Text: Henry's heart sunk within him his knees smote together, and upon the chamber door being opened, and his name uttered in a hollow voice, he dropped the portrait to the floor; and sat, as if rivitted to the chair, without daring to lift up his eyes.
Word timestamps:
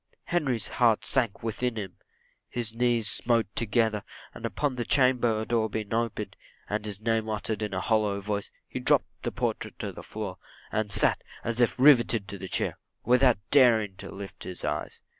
Henry's 0.23 0.67
heart 0.67 1.05
sunk 1.05 1.43
within 1.43 1.75
him 1.75 1.97
his 2.49 2.73
knees 2.73 3.07
smote 3.07 3.55
together, 3.55 4.03
and 4.33 4.47
upon 4.47 4.73
the 4.75 4.83
chamber 4.83 5.45
door 5.45 5.69
being 5.69 5.93
opened, 5.93 6.35
and 6.67 6.87
his 6.87 6.99
name 7.01 7.29
uttered 7.29 7.61
in 7.61 7.71
a 7.71 7.81
hollow 7.81 8.19
voice, 8.19 8.49
he 8.67 8.79
dropped 8.79 9.21
the 9.21 9.31
portrait 9.31 9.77
to 9.77 9.91
the 9.91 10.01
floor; 10.01 10.39
and 10.71 10.91
sat, 10.91 11.21
as 11.43 11.59
if 11.61 11.77
rivitted 11.77 12.27
to 12.27 12.39
the 12.39 12.49
chair, 12.49 12.79
without 13.05 13.37
daring 13.51 13.95
to 13.97 14.09
lift 14.09 14.41
up 14.43 14.47
his 14.47 14.63
eyes. 14.65 15.01